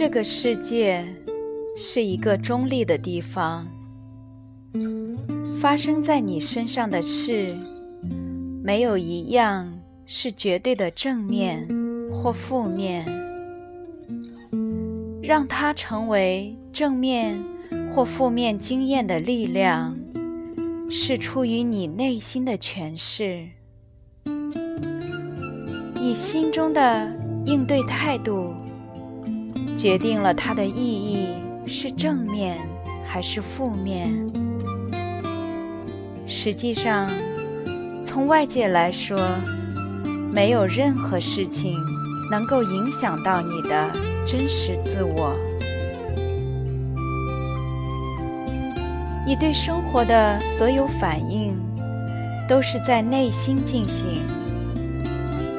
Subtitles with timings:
[0.00, 1.04] 这个世界
[1.76, 3.68] 是一个中立的地方，
[5.60, 7.54] 发生在你身上的事，
[8.64, 11.68] 没有一样是绝对的正面
[12.10, 13.04] 或负面。
[15.22, 17.38] 让它成为正面
[17.90, 19.94] 或负面经验的力量，
[20.90, 23.46] 是出于你内心的诠释，
[25.94, 28.54] 你心中的应对态度。
[29.80, 31.28] 决定了它的意义
[31.66, 32.58] 是正面
[33.08, 34.12] 还是负面。
[36.26, 37.08] 实际上，
[38.04, 39.16] 从外界来说，
[40.30, 41.78] 没有任何事情
[42.30, 43.90] 能够影响到你的
[44.26, 45.34] 真实自我。
[49.26, 51.58] 你对生活的所有反应，
[52.46, 54.22] 都是在内心进行，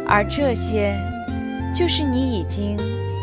[0.07, 0.95] 而这些，
[1.73, 2.77] 就是你已经。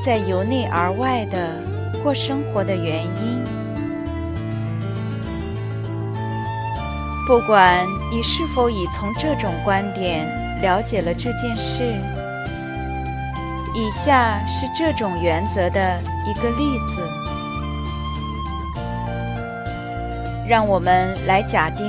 [0.08, 1.62] 在由内而外的
[2.02, 3.44] 过生活的原因，
[7.26, 10.26] 不管你是否已从这种观点
[10.62, 11.92] 了解了这件事，
[13.74, 17.04] 以下是这种原则的一个例子。
[20.48, 21.84] 让我们来假定，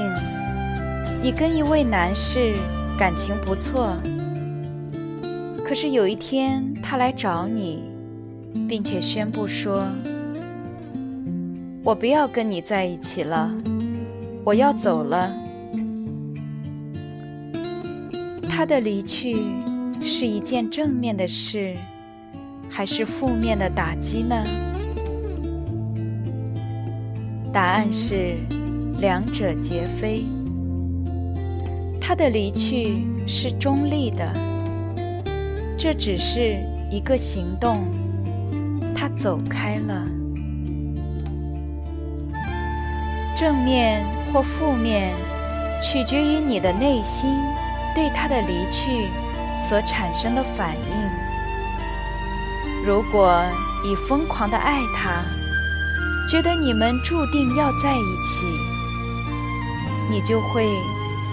[1.24, 2.54] 你跟一位男士
[2.98, 3.96] 感情不错，
[5.66, 7.89] 可是有一天他来找你。
[8.68, 9.88] 并且宣布说
[11.84, 13.50] ：“我不要跟你在一起了，
[14.44, 15.34] 我要走了。”
[18.50, 19.38] 他的离去
[20.02, 21.74] 是一件正面的事，
[22.70, 24.44] 还是负面的打击呢？
[27.54, 28.36] 答案是
[29.00, 30.26] 两者皆非。
[32.02, 34.34] 他的离去是中立的，
[35.78, 36.58] 这只是
[36.92, 37.86] 一个行动。
[39.18, 40.06] 走开了，
[43.36, 45.14] 正面或负面，
[45.82, 47.30] 取决于你的内心
[47.94, 49.08] 对他的离去
[49.60, 51.10] 所产生的反应。
[52.86, 53.44] 如果
[53.84, 55.24] 你疯狂的爱他，
[56.30, 58.46] 觉得你们注定要在一起，
[60.10, 60.66] 你就会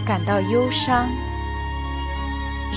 [0.04, 1.08] 感到忧伤，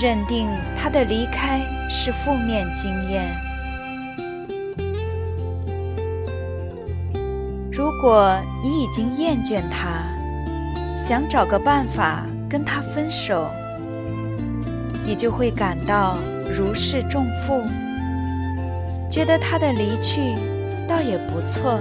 [0.00, 0.46] 认定
[0.80, 1.60] 他的离开
[1.90, 3.49] 是负面经验。
[7.80, 10.04] 如果你已经厌倦他，
[10.94, 13.48] 想找个办法跟他分手，
[15.06, 16.14] 你就会感到
[16.54, 17.62] 如释重负，
[19.10, 20.34] 觉得他的离去
[20.86, 21.80] 倒也不错。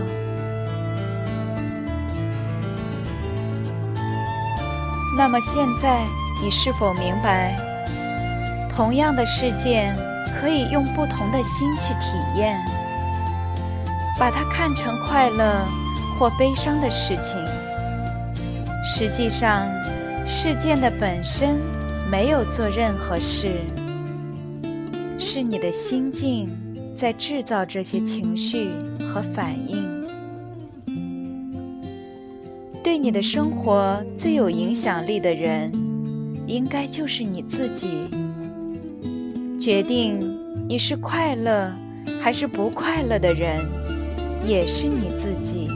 [5.18, 6.06] 那么现在，
[6.42, 7.58] 你是否明白，
[8.74, 9.94] 同样的事件
[10.40, 12.58] 可以用不同的心去体验，
[14.18, 15.66] 把它看成快乐？
[16.20, 17.42] 或悲伤的事情，
[18.84, 19.66] 实际上，
[20.28, 21.56] 事件的本身
[22.12, 23.54] 没有做任何事，
[25.18, 26.50] 是你的心境
[26.94, 28.72] 在制造这些情绪
[29.14, 29.88] 和反应。
[32.84, 35.72] 对你的生活最有影响力的人，
[36.46, 38.10] 应该就是你自己。
[39.58, 40.20] 决定
[40.68, 41.72] 你是快乐
[42.22, 43.66] 还是不快乐的人，
[44.46, 45.70] 也是你自己。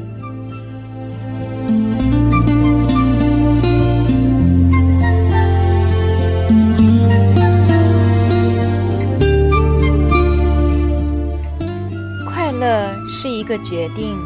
[13.55, 14.17] 个决定，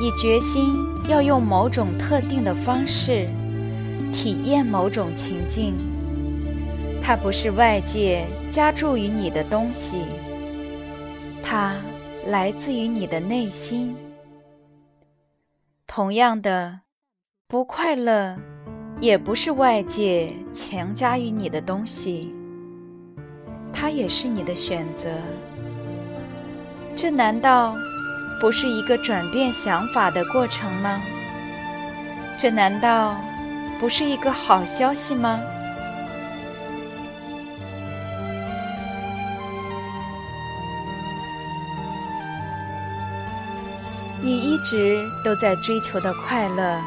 [0.00, 3.28] 你决心要用某种特定的方式
[4.12, 5.74] 体验某种情境，
[7.02, 9.98] 它不是外界加注于你的东西，
[11.42, 11.74] 它
[12.28, 13.92] 来自于你的内心。
[15.84, 16.82] 同样的，
[17.48, 18.36] 不快乐，
[19.00, 22.32] 也不是外界强加于你的东西，
[23.72, 25.10] 它也是你的选择。
[26.96, 27.74] 这难道
[28.40, 31.00] 不是一个转变想法的过程吗？
[32.36, 33.16] 这难道
[33.80, 35.40] 不是一个好消息吗？
[44.22, 46.80] 你一直都在追求的快乐，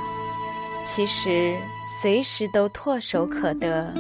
[0.86, 1.56] 其实
[2.02, 3.94] 随时都唾手可得。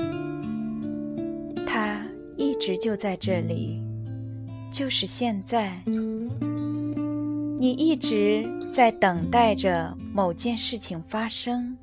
[1.67, 1.99] 它
[2.35, 3.79] 一直就在这里，
[4.71, 5.71] 就是现在。
[7.59, 11.75] 你一直在等待着某件事情发生，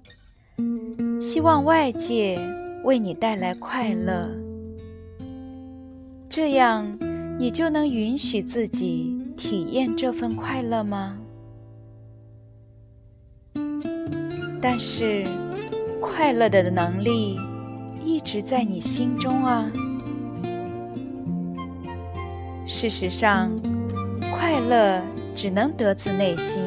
[1.21, 2.38] 希望外界
[2.85, 4.31] 为你带来快乐，
[6.29, 6.97] 这样
[7.41, 11.19] 你就能允许自己体验这份快乐吗？
[14.62, 15.25] 但是，
[16.00, 17.37] 快乐的能力
[18.05, 19.70] 一直在你心中啊。
[22.65, 23.50] 事实上，
[24.35, 25.03] 快乐
[25.34, 26.62] 只能得自内心，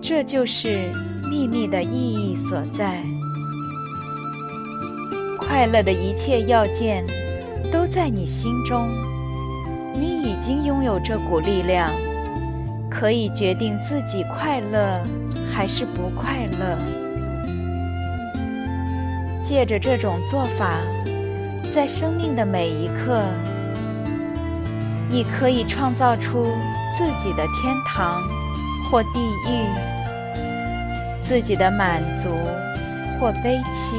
[0.00, 0.90] 这就是
[1.30, 3.02] 秘密的意义所在。
[5.38, 7.04] 快乐的一切要件
[7.72, 8.88] 都在你心中，
[9.94, 11.90] 你已经拥有这股力量，
[12.90, 15.02] 可以决定自己快乐。
[15.54, 16.78] 还是不快乐。
[19.44, 20.78] 借着这种做法，
[21.74, 23.22] 在生命的每一刻，
[25.10, 26.46] 你可以创造出
[26.96, 28.22] 自己的天堂
[28.84, 29.66] 或地狱，
[31.22, 32.28] 自己的满足
[33.18, 33.96] 或悲戚。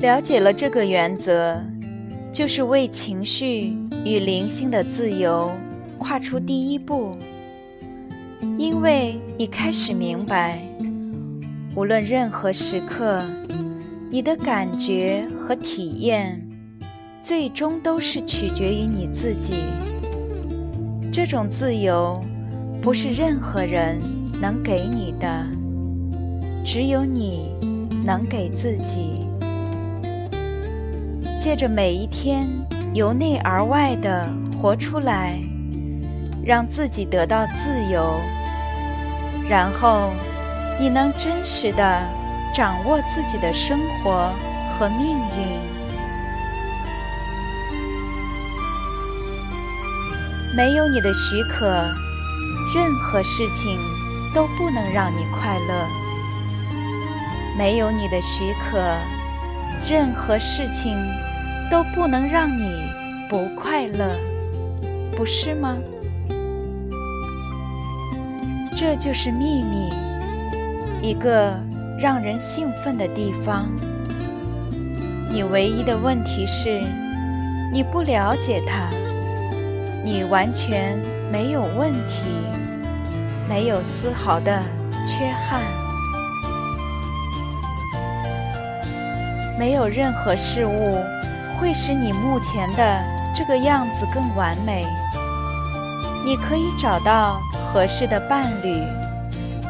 [0.00, 1.58] 了解了这个原则，
[2.32, 5.52] 就是为情绪与灵性的自由
[5.98, 7.16] 跨出第一步。
[8.58, 10.60] 因为你开始明白，
[11.74, 13.22] 无论任何时刻，
[14.10, 16.40] 你的感觉和体验，
[17.22, 19.54] 最终都是取决于你自己。
[21.12, 22.20] 这种自由，
[22.80, 23.98] 不是任何人
[24.40, 25.46] 能给你的，
[26.64, 27.50] 只有你
[28.04, 29.26] 能给自己。
[31.38, 32.46] 借着每一天
[32.94, 35.40] 由内而外的活出来，
[36.44, 38.20] 让自己得到自由，
[39.48, 40.10] 然后
[40.78, 42.02] 你能真实的
[42.54, 44.32] 掌握自己的生活
[44.72, 45.60] 和命运。
[50.56, 51.66] 没有你的许可，
[52.74, 53.78] 任何事情
[54.34, 55.86] 都不能让你快乐。
[57.56, 58.80] 没有你的许可，
[59.88, 60.96] 任何事情。
[61.70, 62.82] 都不能让你
[63.28, 64.10] 不快乐，
[65.16, 65.76] 不是吗？
[68.80, 69.92] 这就是秘密，
[71.02, 71.54] 一个
[71.98, 73.68] 让人兴奋的地方。
[75.28, 76.80] 你唯一的问题是，
[77.70, 78.88] 你不了解它。
[80.02, 80.98] 你完全
[81.30, 82.24] 没有问题，
[83.46, 84.62] 没有丝毫的
[85.06, 85.60] 缺憾，
[89.58, 91.04] 没有任何事物。
[91.60, 93.04] 会使你目前的
[93.34, 94.86] 这个样子更完美。
[96.24, 97.38] 你可以找到
[97.72, 98.82] 合适的伴侣，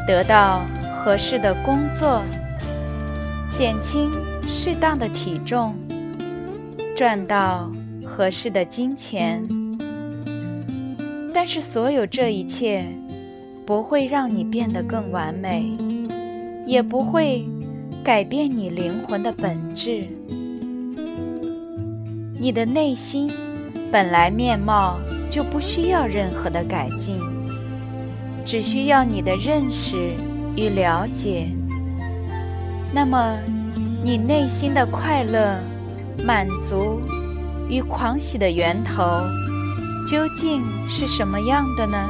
[0.07, 0.65] 得到
[1.05, 2.23] 合适的工作，
[3.53, 4.11] 减轻
[4.49, 5.75] 适当的体重，
[6.97, 7.71] 赚到
[8.03, 9.47] 合适的金钱。
[11.35, 12.87] 但是，所有这一切
[13.67, 15.71] 不会让你变得更完美，
[16.67, 17.47] 也不会
[18.03, 20.07] 改变你灵魂的本质。
[22.39, 23.31] 你的内心
[23.93, 27.21] 本来面貌就不需要任何的改进，
[28.45, 30.15] 只需要你的认识
[30.57, 31.49] 与了解。
[32.93, 33.39] 那么，
[34.03, 35.59] 你内心的快乐、
[36.25, 37.01] 满足
[37.69, 39.03] 与狂喜的源头
[40.09, 42.09] 究竟是什么样的呢？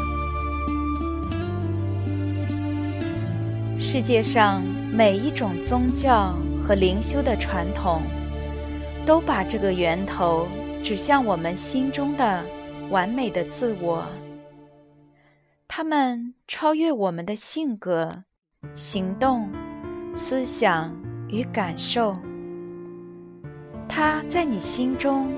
[3.79, 6.35] 世界上每一种宗教
[6.67, 8.03] 和灵修的传统。
[9.07, 10.47] 都把这个源头
[10.85, 12.45] 指向我们心中的
[12.91, 14.05] 完美的自我。
[15.81, 18.25] 他们超越我们的性格、
[18.75, 19.51] 行动、
[20.15, 20.95] 思想
[21.31, 22.15] 与感受。
[23.89, 25.33] 它在你心中，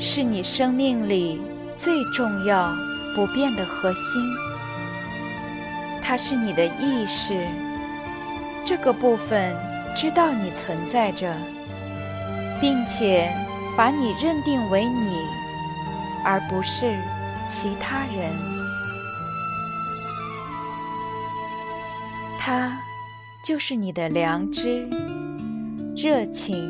[0.00, 1.40] 是你生命里
[1.76, 2.72] 最重要、
[3.14, 4.20] 不变的核心。
[6.02, 7.46] 它是你的意识，
[8.64, 9.56] 这个部分
[9.94, 11.32] 知道你存在着。
[12.60, 13.32] 并且
[13.76, 15.24] 把你认定为你，
[16.24, 16.96] 而不是
[17.48, 18.52] 其他人。
[22.44, 22.76] 它
[23.44, 24.84] 就是你的良知、
[25.94, 26.68] 热情、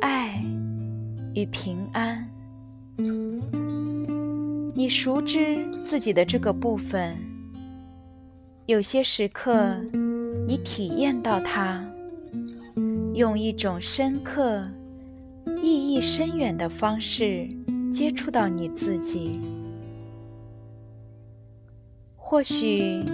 [0.00, 0.42] 爱
[1.32, 2.28] 与平安。
[4.74, 7.16] 你熟知自己的这个部分，
[8.66, 9.76] 有些时刻，
[10.44, 11.80] 你体验到它。
[13.14, 14.68] 用一种深刻、
[15.62, 17.48] 意义深远的方式
[17.92, 19.38] 接触到你自己。
[22.16, 23.04] 或许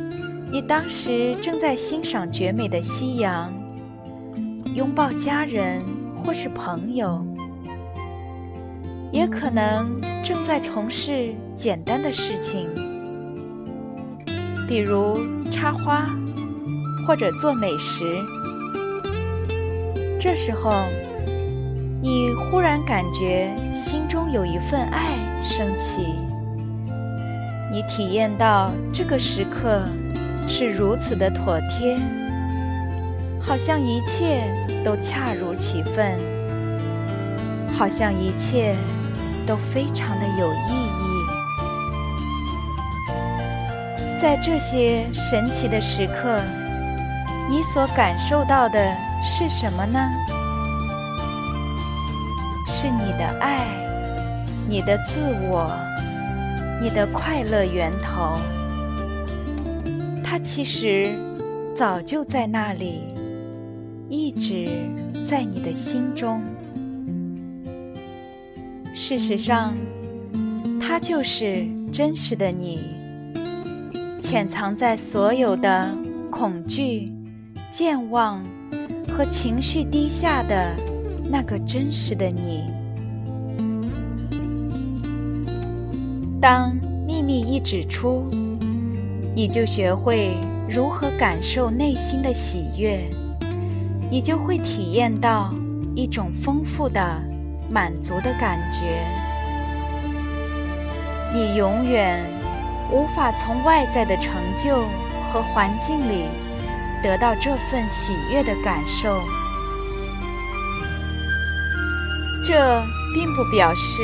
[0.50, 3.52] 你当时正在欣赏绝美的夕阳，
[4.74, 5.82] 拥抱家人
[6.14, 7.26] 或是朋友，
[9.10, 12.68] 也可能正在从事简单的事情，
[14.68, 15.20] 比如
[15.50, 16.08] 插花
[17.06, 18.04] 或者做美食。
[20.20, 20.70] 这时候，
[22.00, 26.06] 你忽然感觉心中有一份爱升起。
[27.72, 29.82] 你体验到这个时刻
[30.48, 31.98] 是如此的妥帖，
[33.40, 34.42] 好像一切
[34.84, 36.12] 都恰如其分，
[37.76, 38.76] 好像一切
[39.46, 41.04] 都非常的有意义。
[44.20, 46.40] 在这些神奇的时刻，
[47.50, 48.78] 你所感受到的。
[49.26, 49.98] 是什么呢？
[52.66, 53.64] 是你的爱，
[54.68, 55.74] 你的自我，
[56.78, 58.36] 你的快乐源头。
[60.44, 61.10] 其实
[61.74, 63.00] 早就在那里，
[64.08, 64.68] 一直
[65.26, 66.40] 在你的心中。
[68.94, 69.74] 事实上，
[70.80, 72.80] 它就是真实的你，
[74.20, 75.90] 潜藏在所有的
[76.30, 77.10] 恐惧、
[77.72, 78.44] 健忘。
[79.16, 80.74] 和情绪低下的
[81.30, 82.64] 那个真实的你。
[86.40, 88.26] 当秘密一指出，
[89.36, 90.38] 你就学会
[90.70, 93.00] 如何感受内心的喜悦，
[94.08, 95.52] 你就会体验到
[95.96, 97.20] 一种丰富的、
[97.68, 99.04] 满足的感觉。
[101.32, 102.24] 你永远
[102.92, 104.84] 无法从外在的成就
[105.32, 106.26] 和环境里。
[107.02, 109.20] 得到这份喜悦的感受，
[112.42, 114.02] 这并不表示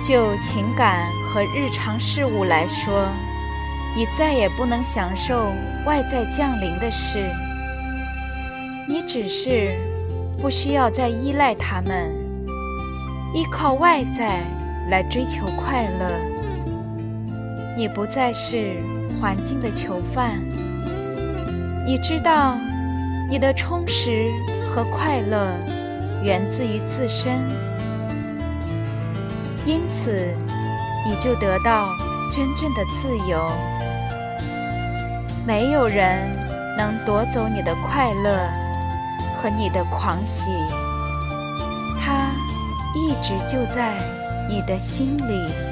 [0.00, 3.08] 就情感和日常事物来说，
[3.96, 5.52] 你再也不能享受
[5.84, 7.28] 外在降临的事。
[8.88, 9.72] 你只是
[10.38, 12.10] 不需要再依赖他们，
[13.34, 14.42] 依靠外在
[14.88, 16.08] 来追求快乐。
[17.76, 18.76] 你不再是
[19.20, 20.40] 环境的囚犯。
[21.86, 22.56] 你知道，
[23.28, 24.28] 你的充实
[24.68, 25.52] 和快乐
[26.22, 27.32] 源自于自身，
[29.66, 30.12] 因此
[31.06, 31.88] 你就得到
[32.30, 33.50] 真正的自由。
[35.50, 36.30] 没有人
[36.78, 38.48] 能夺走你的快乐
[39.36, 40.52] 和你的狂喜，
[42.00, 42.30] 它
[42.94, 43.96] 一直就在
[44.48, 45.69] 你的心里。